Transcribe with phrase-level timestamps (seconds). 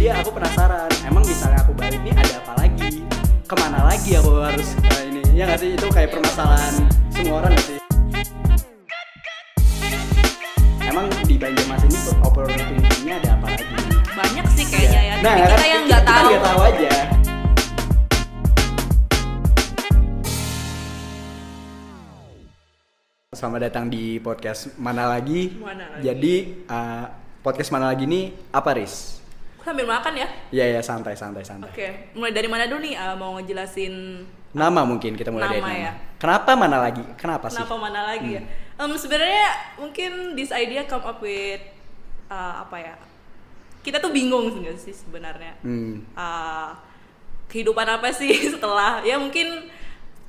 [0.00, 3.04] jadi aku penasaran emang misalnya aku balik nih ada apa lagi?
[3.44, 5.76] Ke mana lagi aku harus eh, ini ya nggak sih?
[5.76, 7.76] Itu kayak permasalahan semua orang nggak sih?
[10.88, 13.64] Emang di Banjarmasin ini tuh opportunity-nya ada apa lagi?
[14.16, 15.14] Banyak sih kayaknya ya.
[15.20, 16.24] Nah tapi kan kita yang nggak kita tahu.
[16.32, 16.92] nggak tahu aja.
[23.36, 25.52] Selamat datang di podcast mana lagi?
[25.60, 26.08] Mana Lagi.
[26.08, 26.34] Jadi
[26.72, 27.04] uh,
[27.44, 29.19] podcast mana lagi ini apa Riz?
[29.60, 31.68] Sambil makan ya Iya ya santai santai santai.
[31.68, 33.94] oke mulai dari mana dulu nih eh, mau ngejelasin
[34.50, 35.78] Nama mungkin kita mulai dari Nama nama.
[35.80, 35.92] ya.
[36.16, 37.04] Kenapa mana lagi?
[37.14, 37.56] Kenapa sih?
[37.56, 38.56] kenapa mana lagi ya Hmm.
[38.82, 39.46] Em, sebenarnya
[39.76, 41.60] mungkin this idea come up with
[42.26, 42.94] eh, apa ya
[43.80, 46.04] kita tuh bingung sih sebenarnya Hmm.
[46.12, 46.72] uh,
[47.46, 49.68] kehidupan apa sih setelah ya mungkin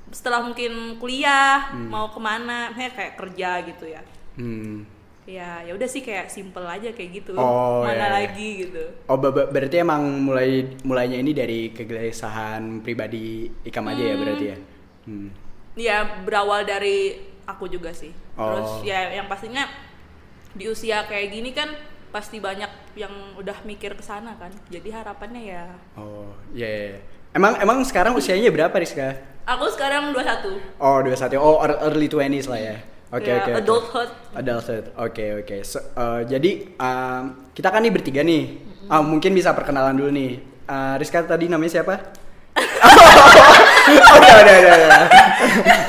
[0.07, 1.87] setelah mungkin kuliah Hmm.
[1.87, 4.01] mau ke mana ya kayak kerja gitu ya
[4.35, 4.83] Hmm.
[5.31, 8.09] Ya ya udah sih kayak simple aja kayak gitu Oh, mana iya, iya.
[8.19, 10.49] lagi gitu Oh ber- ber- berarti emang mulai
[10.83, 14.57] mulainya ini dari kegelisahan pribadi Ikam aja ya berarti ya.
[15.01, 15.29] Hmm.
[15.73, 18.83] ya berawal dari aku juga sih terus Oh.
[18.83, 19.63] ya yang pastinya
[20.51, 21.71] di usia kayak gini kan
[22.11, 25.63] pasti banyak yang udah mikir ke sana kan jadi harapannya ya
[25.95, 26.67] Oh iya.
[26.67, 26.99] iya, iya.
[27.31, 29.15] Emang emang sekarang usianya berapa Rizka?
[29.41, 31.39] aku sekarang 21 Oh 21.
[31.39, 32.75] Oh ear- early 20s lah ya.
[33.11, 33.51] Oke Ya, oke.
[33.51, 33.59] oke.
[33.59, 34.85] adulthood Adulthood.
[34.95, 35.57] Oke oke.
[35.61, 38.43] So, eh, jadi um, kita kan nih bertiga nih.
[38.87, 40.39] Ah, mungkin bisa perkenalan dulu nih.
[40.63, 41.95] Eh, Rizka tadi namanya siapa?
[42.55, 45.03] oh, udah, udah, udah, udah.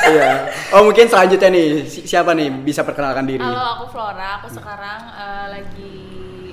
[0.03, 0.31] Iya.
[0.73, 3.43] Oh, mungkin selanjutnya nih si- siapa nih bisa perkenalkan diri?
[3.43, 4.43] Halo, aku Flora.
[4.43, 5.95] Aku sekarang eh, lagi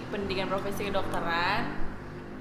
[0.07, 1.78] pendidikan profesi kedokteran.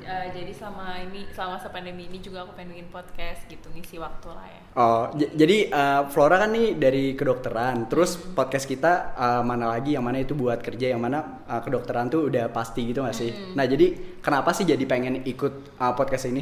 [0.08, 4.00] Eh, jadi selama ini, selama masa pandemi ini juga aku pengen bikin podcast gitu, ngisi
[4.00, 4.60] waktu lah ya.
[4.72, 7.92] Oh, jadi eh, Flora kan nih dari kedokteran.
[7.92, 12.08] Terus podcast kita eh, mana lagi yang mana itu buat kerja, yang mana eh, kedokteran
[12.08, 13.52] tuh udah pasti gitu gak sih?
[13.52, 16.40] Nah, jadi kenapa sih jadi pengen ikut eh, podcast ini?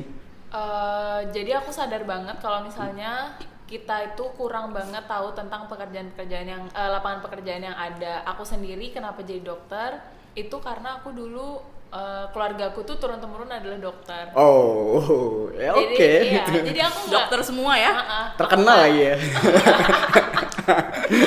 [0.54, 3.34] Eh, jadi aku sadar banget kalau misalnya
[3.66, 8.22] kita itu kurang banget tahu tentang pekerjaan-pekerjaan yang eh, lapangan pekerjaan yang ada.
[8.30, 9.98] Aku sendiri kenapa jadi dokter?
[10.38, 14.24] Itu karena aku dulu eh, keluargaku tuh turun temurun adalah dokter.
[14.32, 16.10] Oh, ya Jadi, oke.
[16.24, 18.20] iya, jadi aku nggak- dokter semua ya Ha-ha.
[18.36, 19.16] Terkenal lagi ya.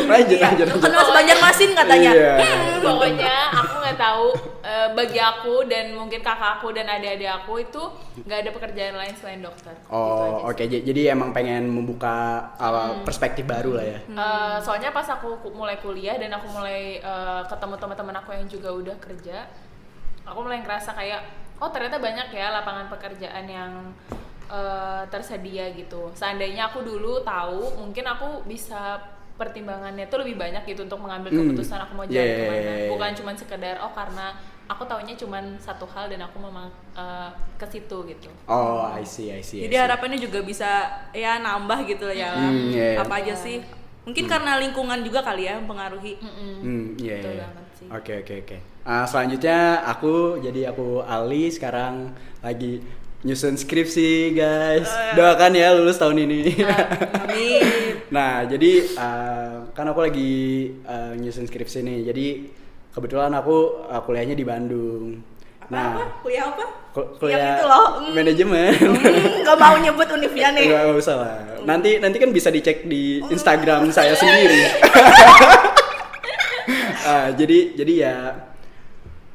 [0.06, 0.84] lanjut, Iya, lanjut, lanjut.
[0.84, 2.34] kenal sebanjarmasin katanya Iya.
[2.84, 4.28] pokoknya aku nggak tahu
[4.62, 7.80] eh, bagi aku dan mungkin kakak aku dan adik-adik aku itu
[8.20, 10.52] nggak ada pekerjaan lain selain dokter Gitu aja Oh, sih.
[10.52, 10.64] oke.
[10.68, 12.16] J- Jadi emang pengen membuka
[12.54, 14.00] uh, perspektif baru lah ya.
[14.04, 18.46] Eh, soalnya pas aku ku- mulai kuliah dan aku mulai eh, ketemu teman-teman aku yang
[18.46, 19.48] juga udah kerja
[20.24, 21.22] aku mulai ngerasa kayak
[21.58, 23.72] oh ternyata banyak ya lapangan pekerjaan yang
[24.48, 28.98] eh, tersedia gitu seandainya aku dulu tahu mungkin aku bisa
[29.36, 31.40] pertimbangannya tuh lebih banyak gitu untuk mengambil Hmm.
[31.48, 32.90] keputusan aku mau jalan Yeah, ke mana yeah, yeah.
[32.92, 34.36] bukan cuma sekedar oh karena
[34.68, 39.32] aku taunya cuma satu hal dan aku memang eh, ke situ gitu Oh, I see,
[39.32, 39.64] I see.
[39.64, 39.82] I Jadi see.
[39.82, 40.70] harapannya juga bisa
[41.12, 42.36] ya nambah gitu ya.
[42.36, 42.88] Iya, iya.
[43.00, 43.64] Apa aja sih?
[44.04, 46.18] Mungkin karena lingkungan juga kali ya mempengaruhi.
[46.18, 46.54] Mm-mm.
[46.60, 47.42] Hmm, iya, Betul iya.
[47.46, 47.88] banget sih.
[47.90, 48.58] Oke, oke, oke.
[48.90, 52.10] Ah, selanjutnya aku jadi aku Ali sekarang
[52.42, 52.82] lagi
[53.22, 54.90] nyusun skripsi, guys.
[54.90, 55.14] Oh, iya.
[55.14, 56.58] Doakan ya lulus tahun ini.
[57.22, 57.62] Amin.
[58.16, 60.34] nah, jadi ah, kan aku lagi
[60.90, 62.10] ah, nyusun skripsi nih.
[62.10, 62.26] Jadi
[62.90, 65.22] kebetulan aku ah, kuliahnya di Bandung.
[65.62, 66.04] Apa apa?
[66.26, 66.66] Kuliah apa?
[66.90, 67.88] ku- Yang kuliah itu loh.
[67.94, 68.14] Hmm.
[68.18, 68.74] manajemen.
[68.74, 70.66] Hmm, Gak mau nyebut univnya nih.
[70.66, 71.38] Nggak usah lah.
[71.62, 74.62] Nanti nanti kan bisa dicek di Instagram saya sendiri.
[77.02, 78.16] Ah, jadi jadi ya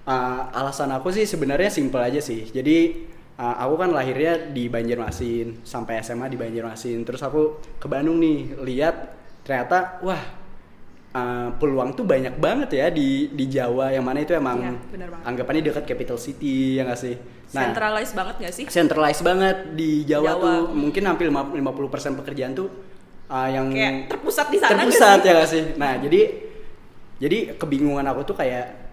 [0.04, 2.48] ah, alasan aku sih sebenarnya simpel aja sih.
[2.48, 3.08] Jadi
[3.40, 7.04] ah, aku kan lahirnya di Banjarmasin sampai SMA di Banjarmasin.
[7.04, 10.22] Terus aku ke Bandung nih lihat ternyata wah
[11.16, 15.24] ah, peluang tuh banyak banget ya di di Jawa yang mana itu emang banget.
[15.24, 17.16] anggapannya dekat capital city ya nggak sih?
[17.44, 18.64] Centralized banget gak sih?
[18.66, 20.42] centralized banget di Jawa, Jawa.
[20.42, 22.66] tuh mungkin hampir 50% pekerjaan tuh
[23.30, 25.28] uh, yang Kayak terpusat di sana terpusat nggak sih?
[25.28, 26.20] ya gak sih nah jadi
[27.22, 28.83] jadi kebingungan aku tuh kayak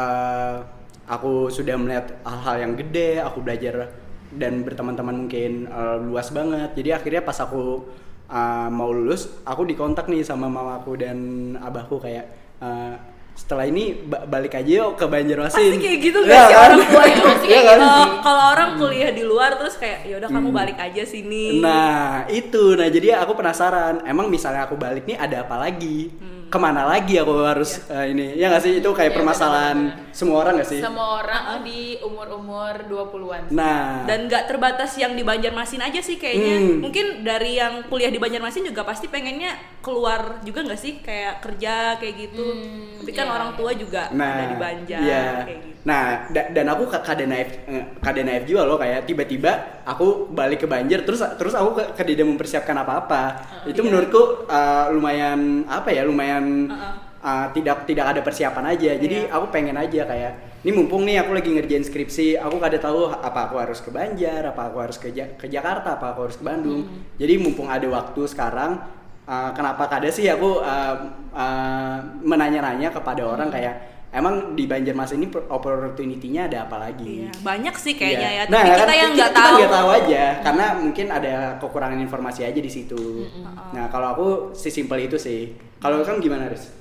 [0.00, 0.56] uh,
[1.04, 3.92] aku sudah melihat hal-hal yang gede aku belajar
[4.32, 6.72] dan berteman-teman mungkin uh, luas banget.
[6.78, 7.84] Jadi akhirnya pas aku
[8.30, 11.18] uh, mau lulus aku dikontak nih sama mamaku dan
[11.58, 12.30] abahku kayak
[12.62, 12.94] uh,
[13.40, 16.60] setelah ini ba- balik aja yuk ke Banjarmasin Pasti kayak gitu Iya gak sih kan?
[16.68, 17.28] orang tua itu?
[17.50, 17.78] Iya kan?
[17.80, 20.58] Kalau kalau orang kuliah di luar terus kayak ya udah kamu Hmm.
[20.58, 21.58] balik aja sini.
[21.58, 24.04] Nah itu, nah jadi aku penasaran.
[24.04, 26.12] Emang misalnya aku balik nih ada apa lagi?
[26.46, 28.34] Ke mana lagi aku harus eh, ini?
[28.34, 29.78] Ya nggak sih itu kayak permasalahan
[30.10, 30.80] semua orang nggak sih?
[30.80, 36.54] semua orang di umur-umur 20-an Nah, dan nggak terbatas yang di Banjarmasin aja sih kayaknya
[36.58, 36.76] Hmm.
[36.80, 41.74] mungkin dari yang kuliah di Banjarmasin juga pasti pengennya keluar juga nggak sih kayak kerja
[41.96, 42.99] kayak gitu Hmm.
[43.10, 45.24] Tapi kan Iya, orang tua juga ada di Banjar iya.
[45.42, 49.02] kayak gitu Nah, da- dan aku ka- kada naif eh, kada naif juga loh kayak
[49.02, 49.52] tiba-tiba
[49.82, 53.22] aku balik ke Banjar terus terus aku ke, tidak mempersiapkan apa-apa.
[53.64, 53.86] itu iya.
[53.88, 56.94] menurutku eh, lumayan apa ya, lumayan Uh-uh.
[57.18, 58.92] eh, tidak tidak ada persiapan aja.
[58.94, 59.32] Jadi Iya.
[59.32, 63.48] aku pengen aja kayak ini mumpung nih aku lagi ngerjain skripsi, aku kada tahu apa
[63.48, 66.44] aku harus ke Banjar, apa aku harus ke, Ja- ke Jakarta, apa aku harus ke
[66.44, 66.84] Bandung.
[67.16, 68.99] Jadi mumpung ada waktu sekarang
[69.30, 70.94] uh, kenapa kada sih aku uh,
[71.30, 73.78] uh, menanya-nanya kepada orang kayak
[74.10, 77.22] emang di Banjarmasin ini opportunity-nya ada apa lagi?
[77.22, 78.40] Iya, banyak sih kayaknya Iya.
[78.42, 81.34] ya tapi kita kan yang kita- nggak kita tahu nggak tahu aja karena mungkin ada
[81.62, 83.30] kekurangan informasi aja di situ.
[83.70, 85.54] Nah, kalau aku sesimpel itu sih.
[85.78, 86.74] Kalau kan gimana, Riz?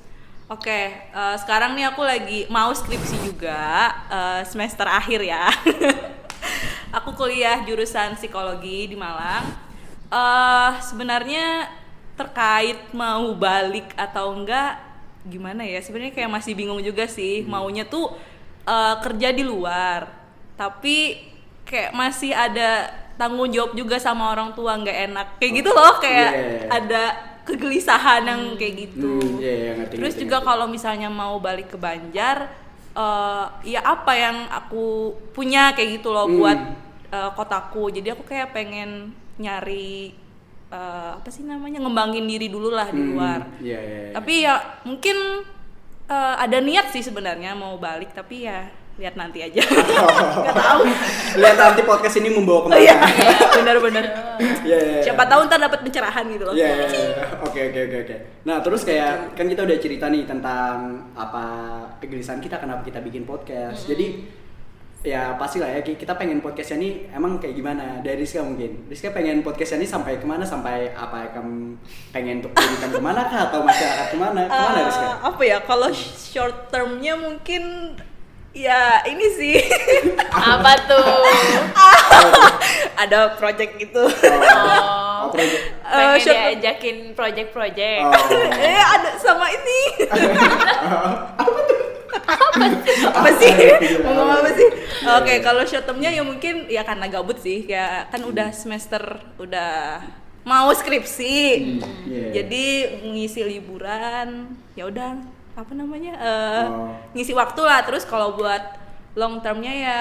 [0.49, 5.45] Oke, eh, sekarang nih aku lagi mau skripsi juga eh, semester akhir ya.
[6.97, 9.45] aku kuliah jurusan psikologi di Malang.
[10.09, 11.69] eh sebenarnya
[12.19, 14.75] terkait mau balik atau enggak,
[15.23, 15.79] gimana ya?
[15.79, 17.47] Sebenarnya kayak masih bingung juga sih.
[17.47, 18.11] Maunya tuh
[18.67, 20.11] eh, kerja di luar,
[20.59, 21.23] tapi
[21.63, 25.27] kayak masih ada tanggung jawab juga sama orang tua nggak enak.
[25.39, 26.67] Kayak gitu loh, kayak Yeah.
[26.69, 27.03] ada
[27.47, 29.09] kegelisahan yang kayak gitu.
[29.17, 32.45] Hmm, iya, iya, ngerti, Terus ngerti, juga kalau misalnya mau balik ke Banjar,
[32.93, 34.85] eh ya apa yang aku
[35.33, 36.37] punya kayak gitu loh Hmm.
[36.37, 36.59] buat
[37.09, 37.89] eh, kotaku.
[37.89, 39.11] Jadi aku kayak pengen
[39.41, 40.13] nyari
[40.69, 43.39] eh, apa sih namanya ngembangin diri dulu lah di Hmm, luar.
[43.57, 43.99] Iya, iya.
[44.05, 44.11] iya.
[44.13, 45.17] Tapi ya mungkin
[46.05, 49.63] eh, ada niat sih sebenarnya mau balik, tapi ya lihat nanti aja.
[50.45, 50.81] Gak tahu.
[51.37, 52.79] Lihat nanti podcast ini membawa Oh ke mana?
[52.79, 52.95] iya,
[53.55, 54.05] benar-benar.
[54.59, 55.01] Iya, iya.
[55.01, 56.51] Siapa tahu ntar dapat pencerahan gitu loh.
[56.51, 56.83] Iya.
[57.41, 58.15] Oke, oke, oke, oke.
[58.43, 60.75] Nah, terus kayak kan kita udah cerita nih tentang
[61.13, 61.43] apa
[61.97, 63.87] kegelisahan kita kenapa kita bikin podcast.
[63.87, 64.27] Jadi
[64.99, 65.79] ya pasti lah ya.
[65.79, 68.03] Ki- kita pengen podcastnya nih emang kayak gimana?
[68.03, 68.83] Dari Rizka mungkin.
[68.91, 70.43] Rizka pengen podcastnya nih sampai ke mana?
[70.43, 71.79] Sampai apa ya, kamu
[72.11, 73.47] pengen untuk pendidikan ke mana kah?
[73.47, 74.41] Atau masyarakat ke mana?
[74.45, 75.57] Ke mana Eh, Rizka apa ya?
[75.63, 77.95] Kalau short termnya mungkin
[78.51, 79.55] ya ini sih.
[80.33, 81.05] Apa tuh?
[82.99, 85.63] ada project gitu oh, oh, project.
[85.87, 88.03] Eh, Pengen diajakin project-project.
[88.03, 88.11] Oh.
[88.67, 89.79] eh ada sama ini
[93.09, 93.51] apa sih?
[94.01, 94.67] Ngomong apa sih?
[95.19, 97.65] Oke kalau short termnya ya mungkin ya karena gabut sih.
[97.65, 99.01] Ya kan udah semester
[99.37, 100.03] udah
[100.43, 101.37] mau skripsi.
[102.07, 102.41] Iya.
[102.41, 102.65] jadi
[103.05, 105.19] ngisi liburan ya udah
[105.53, 106.95] apa namanya eh, Oh.
[107.13, 107.83] ngisi waktu lah.
[107.83, 108.61] Terus kalau buat
[109.17, 109.99] long termnya ya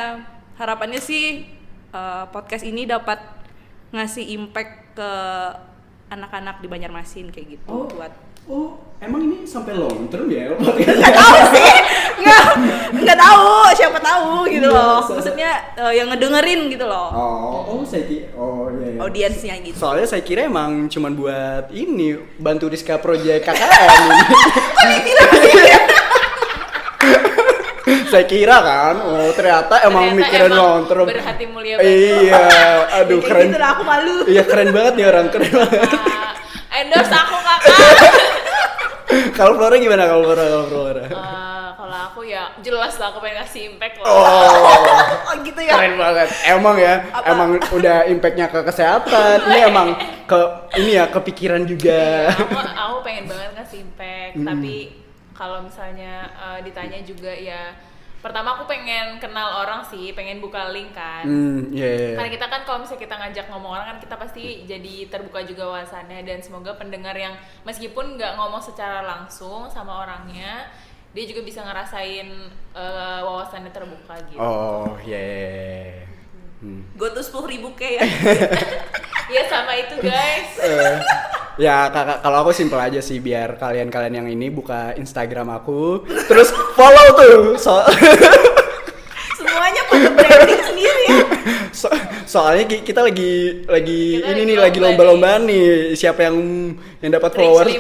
[0.57, 1.47] harapannya sih
[1.91, 3.19] eh, podcast ini dapat
[3.91, 5.11] ngasih impact ke
[6.09, 7.85] anak-anak di Banjarmasin kayak gitu Oh.
[7.85, 8.13] buat
[8.49, 8.69] oh
[8.99, 11.71] emang ini sampai long term ya nggak tahu sih
[12.19, 12.43] nggak
[12.99, 17.83] nggak tahu siapa tahu gitu Iya, loh maksudnya eh, yang ngedengerin gitu loh oh oh
[17.85, 19.01] saya kira oh iya, iya.
[19.01, 24.19] audiensnya gitu Soalnya saya kira emang cuman buat ini bantu Rizka proyek KKN ini.
[28.09, 31.07] saya kira kan, oh ternyata emang Ternyata mikirin emang long term.
[31.07, 31.89] berhati mulia banget.
[31.89, 32.45] Iya,
[32.99, 33.47] aduh kayak keren.
[33.47, 35.81] gitu aku malu Iya keren banget nih orang keren banget.
[36.71, 38.13] Endorse aku kakak.
[39.39, 41.05] kalau Flora gimana kalau Flora kalau Flora?
[41.09, 44.07] Eh, kalau aku ya jelas lah aku pengen ngasih impact loh.
[44.07, 44.21] Oh,
[45.31, 46.29] oh gitu ya keren banget.
[46.45, 47.25] Emang ya, Apa?
[47.33, 49.37] emang udah impactnya ke kesehatan.
[49.49, 49.89] Ini emang
[50.29, 50.39] ke
[50.77, 52.29] ini ya kepikiran juga.
[52.29, 54.45] Iya, aku, aku pengen banget ngasih impact Hmm.
[54.45, 54.77] tapi
[55.33, 57.73] kalau misalnya eh, ditanya juga ya
[58.19, 61.87] pertama aku pengen kenal orang sih pengen buka link kan Hmm, iya.
[61.87, 62.15] iya.
[62.15, 65.69] karena kita kan kalau misalnya kita ngajak ngomong orang kan kita pasti jadi terbuka juga
[65.69, 67.33] wawasannya dan semoga pendengar yang
[67.63, 70.67] meskipun nggak ngomong secara langsung sama orangnya
[71.09, 72.29] dia juga bisa ngerasain
[72.75, 75.15] eh, wawasannya terbuka gitu Oh, iya.
[75.15, 75.39] iya,
[75.95, 76.07] iya.
[76.59, 76.83] Hmm.
[76.91, 78.07] gue tuh sepuluh ribu kayak ya
[79.39, 80.99] ya sama itu guys Eh,
[81.59, 86.49] ya kakak kalau aku simpel aja sih biar kalian-kalian yang ini buka Instagram aku terus
[86.73, 87.75] follow tuh so,
[89.35, 91.07] semuanya pada branding sendiri.
[91.71, 93.33] So- soalnya ki- kita lagi
[93.65, 95.67] lagi Kita ini lagi nih lagi lomba lomba-lomba nih.
[95.95, 96.37] siapa yang
[96.99, 97.71] yang dapat followers.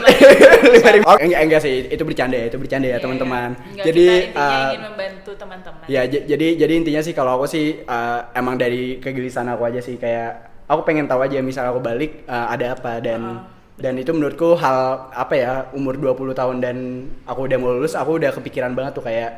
[1.00, 3.50] Oh, enggak, enggak sih itu bercanda ya itu bercanda ya Iya, teman-teman.
[3.76, 5.84] jadi kita eh, ingin membantu teman-teman.
[5.86, 9.94] Ya jadi jadi intinya sih kalau aku sih eh, emang dari kegelisahan aku aja sih
[9.94, 10.30] kayak
[10.64, 13.57] aku pengen tahu aja misal aku balik eh, ada apa dan Uh-uh.
[13.78, 16.76] Dan itu menurutku hal apa ya umur 20 tahun dan
[17.22, 19.30] aku udah mau lulus aku udah kepikiran banget tuh kayak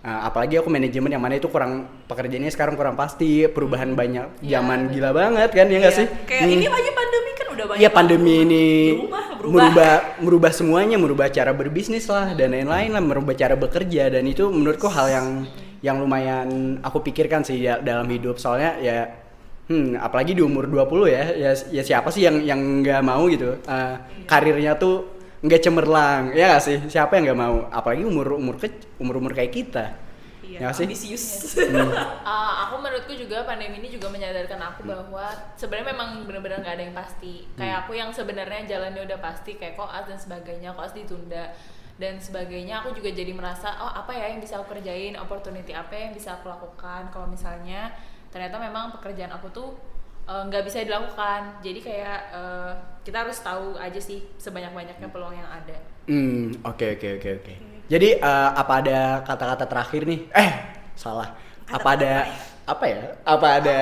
[0.00, 1.72] eh, apalagi aku manajemen yang mana itu kurang
[2.06, 5.98] pekerjaannya sekarang kurang pasti perubahan banyak Iya, zaman gila banget kan ya nggak Iya.
[5.98, 6.54] sih kayak Hmm.
[6.54, 9.50] ini aja pandemi kan udah banyak Iya pandemi ini berubah, berubah.
[9.66, 14.46] merubah merubah semuanya, merubah cara berbisnis lah dan lain-lain lah, merubah cara bekerja dan itu
[14.46, 15.26] menurutku hal yang
[15.78, 16.46] yang lumayan
[16.82, 19.17] aku pikirkan sih ya, dalam hidup soalnya ya
[19.68, 23.60] hmm apalagi di umur 20 ya ya ya siapa sih yang yang nggak mau gitu?
[23.68, 23.94] Eh,
[24.24, 26.76] karirnya tuh nggak cemerlang ya gak sih?
[26.88, 27.56] Siapa yang nggak mau?
[27.70, 29.86] Apalagi umur umur ke umur umur kayak kita.
[30.40, 30.88] Iya, ya sih?
[30.88, 31.24] ambisius.
[31.60, 34.90] Uh, aku menurutku juga pandemi ini juga menyadarkan aku Hmm.
[34.96, 35.26] bahwa
[35.60, 37.44] sebenarnya memang benar-benar nggak ada yang pasti.
[37.52, 41.52] Kayak aku yang sebenarnya jalannya udah pasti kayak koas dan sebagainya, koas ditunda.
[41.98, 42.80] Dan sebagainya.
[42.80, 46.38] Aku juga jadi merasa oh apa ya yang bisa aku kerjain, opportunity apa yang bisa
[46.38, 47.10] aku lakukan?
[47.12, 47.92] Kalau misalnya
[48.28, 49.68] ternyata memang pekerjaan aku tuh
[50.24, 51.60] uh, nggak bisa dilakukan.
[51.60, 55.76] Jadi kayak uh, kita harus tahu aja sih sebanyak-banyaknya peluang yang ada.
[56.04, 57.54] Hmm, oke oke oke oke.
[57.88, 60.20] Jadi eh, apa ada kata-kata terakhir nih?
[60.32, 60.50] Eh,
[60.92, 61.32] salah.
[61.66, 62.28] Apa ada
[62.64, 63.00] apa ya?
[63.24, 63.78] Apa ada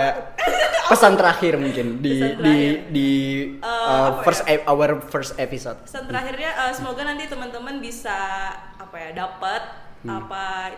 [0.91, 2.75] pesan terakhir mungkin di Pesan di terakhir.
[2.91, 3.11] di
[3.59, 4.63] Eh, uh, apa first ya?
[4.67, 5.79] our first episode?
[5.83, 8.15] Pesan terakhirnya eh, semoga nanti teman-teman bisa
[8.77, 9.63] apa ya dapat
[9.97, 10.23] Hmm.
[10.23, 10.71] apa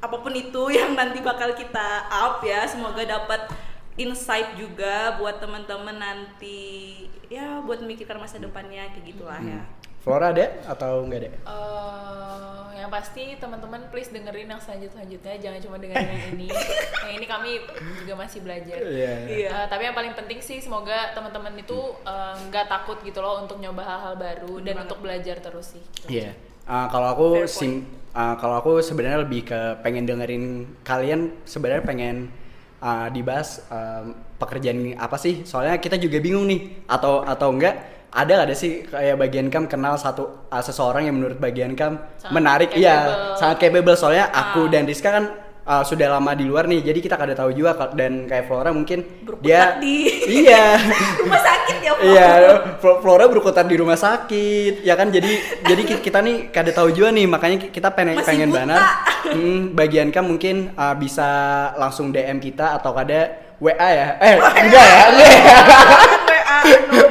[0.00, 3.46] apa pun itu yang nanti bakal kita up ya semoga dapat
[3.96, 9.60] insight juga buat teman-teman nanti ya buat memikirkan masa depannya kayak gitulah ya.
[10.00, 11.30] Flora ada atau enggak ada?
[11.44, 16.48] Eh, yang pasti teman-teman please dengerin yang selanjut selanjutnya jangan cuma dengerin yang ini
[17.04, 17.50] yang ini kami
[18.00, 19.12] juga masih belajar Iya.
[19.28, 19.48] Iya.
[19.52, 21.76] Eh, tapi yang paling penting sih semoga teman-teman itu
[22.08, 24.84] eh, nggak takut gitu loh untuk nyoba hal-hal baru dan banget.
[24.88, 26.08] untuk belajar terus sih gitu.
[26.08, 26.32] Iya.
[26.66, 30.44] Uh, kalau aku sim, uh, kalau aku sebenarnya lebih ke pengen dengerin
[30.82, 32.16] kalian sebenarnya pengen
[32.78, 35.42] uh, dibahas um, pekerjaan apa sih?
[35.42, 37.74] Soalnya kita juga bingung nih atau atau enggak
[38.10, 42.34] ada ada sih kayak bagian kam kenal satu uh, seseorang yang menurut bagian kam Sangat
[42.34, 42.82] menarik capable.
[42.82, 42.96] iya
[43.38, 44.70] sangat capable soalnya aku Ah.
[44.74, 45.24] dan Rizka kan
[45.70, 49.06] uh, sudah lama di luar nih jadi kita kada tahu juga dan kayak Flora mungkin
[49.22, 50.10] Berkutat dia di-
[50.42, 50.74] iya
[51.22, 52.02] Rumah sakit ya, Flo.
[52.02, 52.28] Iya,
[52.76, 55.08] Flo- Flora berkutat di rumah sakit, ya kan?
[55.08, 55.30] Jadi
[55.62, 58.58] jadi ki- kita nih kada tahu juga nih, makanya ki- kita pengen Masih pengen buta.
[58.58, 58.82] banget.
[59.20, 61.28] Hmm, bagian kan mungkin uh, bisa
[61.76, 64.16] langsung DM kita atau kada WA ya?
[64.16, 65.00] Eh, enggak ya?
[65.06, 65.46] Enggak ya?
[66.24, 66.58] WA.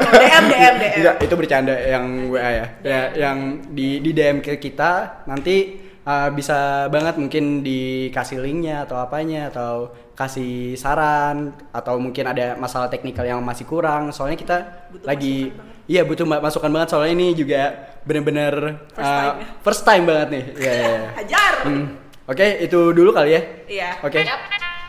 [0.09, 0.95] DM DM DM.
[0.99, 2.65] Enggak, itu bercanda yang WA ya.
[2.81, 3.37] Ya, yang
[3.69, 9.89] di di DM ke kita nanti uh, bisa banget mungkin dikasih linknya atau apanya atau
[10.13, 14.11] kasih saran atau mungkin ada masalah teknikal yang masih kurang.
[14.11, 14.57] Soalnya kita
[14.91, 15.55] Butuh lagi
[15.89, 17.73] iya butuh ma- masukan banget soalnya ini juga
[18.05, 19.47] bener-bener First uh, time ya.
[19.63, 20.43] first time banget nih.
[20.53, 20.71] Iya.
[20.71, 21.09] iya, iya.
[21.17, 21.53] Hajar.
[21.65, 21.85] Hmm.
[22.29, 23.41] Oke, itu dulu kali ya.
[23.65, 23.89] Iya.
[24.05, 24.21] Oke.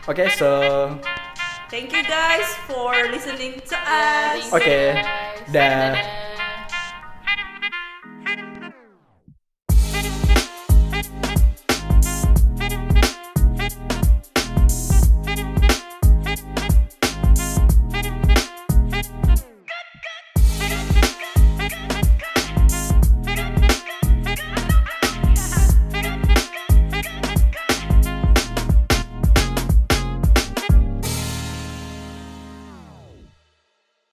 [0.04, 0.50] Oke, so
[1.70, 4.50] Thank you guys for listening to Ya, us.
[4.50, 4.90] Oke.
[4.92, 5.46] guys.
[5.48, 6.29] Dah.